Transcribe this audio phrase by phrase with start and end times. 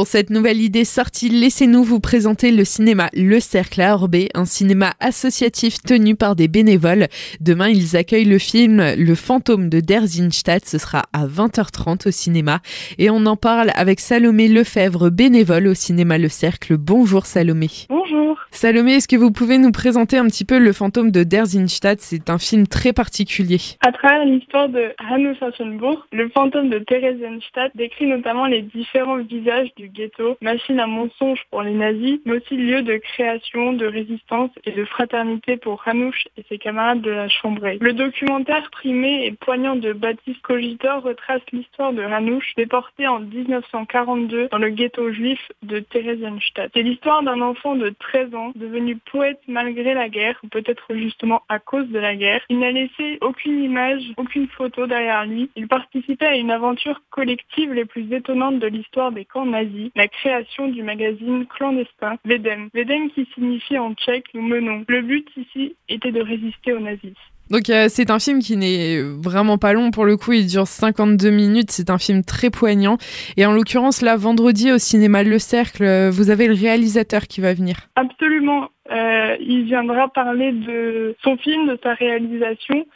[0.00, 4.46] Pour cette nouvelle idée sortie, laissez-nous vous présenter le cinéma Le Cercle à Orbé, un
[4.46, 7.08] cinéma associatif tenu par des bénévoles.
[7.40, 10.66] Demain, ils accueillent le film Le fantôme de Derzinstadt.
[10.66, 12.62] Ce sera à 20h30 au cinéma.
[12.96, 16.78] Et on en parle avec Salomé Lefebvre, bénévole au cinéma Le Cercle.
[16.78, 17.68] Bonjour Salomé.
[18.10, 18.38] Bonjour.
[18.50, 22.30] Salomé, est-ce que vous pouvez nous présenter un petit peu Le fantôme de Derzinstadt C'est
[22.30, 23.58] un film très particulier.
[23.80, 29.68] À travers l'histoire de Hanno Sassenburg, le fantôme de Theresienstadt décrit notamment les différents visages
[29.76, 34.50] du ghetto, machine à mensonges pour les nazis, mais aussi lieu de création, de résistance
[34.64, 37.78] et de fraternité pour Hanouch et ses camarades de la chambrée.
[37.80, 44.48] Le documentaire primé et poignant de Baptiste Cogitor retrace l'histoire de Hanouch, déporté en 1942
[44.50, 46.70] dans le ghetto juif de Theresienstadt.
[46.74, 51.42] C'est l'histoire d'un enfant de 13 ans devenu poète malgré la guerre, ou peut-être justement
[51.48, 52.42] à cause de la guerre.
[52.48, 55.50] Il n'a laissé aucune image, aucune photo derrière lui.
[55.56, 60.08] Il participait à une aventure collective les plus étonnantes de l'histoire des camps nazis, la
[60.08, 62.68] création du magazine clandestin Vedem.
[62.74, 64.84] Vedem qui signifie en tchèque nous menons.
[64.88, 67.16] Le but ici était de résister aux nazis.
[67.50, 70.66] Donc euh, c'est un film qui n'est vraiment pas long pour le coup, il dure
[70.66, 72.96] 52 minutes, c'est un film très poignant.
[73.36, 77.40] Et en l'occurrence là, vendredi au cinéma Le Cercle, euh, vous avez le réalisateur qui
[77.40, 77.88] va venir.
[77.96, 82.86] Absolument, euh, il viendra parler de son film, de sa réalisation.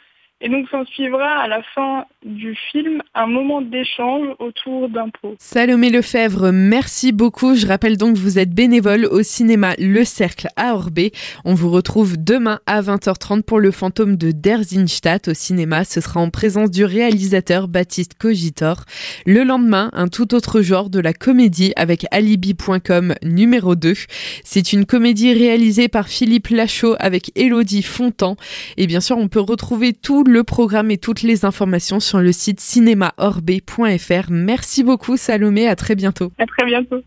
[0.41, 5.33] Et donc s'en suivra à la fin du film un moment d'échange autour d'un pot.
[5.39, 7.55] Salomé Lefebvre, merci beaucoup.
[7.55, 11.13] Je rappelle donc que vous êtes bénévole au cinéma Le Cercle à Orbé.
[11.45, 15.85] On vous retrouve demain à 20h30 pour le fantôme de Derzinstadt au cinéma.
[15.85, 18.83] Ce sera en présence du réalisateur Baptiste Cogitor.
[19.25, 23.93] Le lendemain, un tout autre genre de la comédie avec alibi.com numéro 2.
[24.43, 28.35] C'est une comédie réalisée par Philippe Lachaud avec Elodie Fontan.
[28.75, 32.31] Et bien sûr, on peut retrouver tout le programme et toutes les informations sur le
[32.31, 34.29] site cinémaorbé.fr.
[34.29, 36.31] Merci beaucoup Salomé, à très bientôt.
[36.37, 37.01] À très bientôt.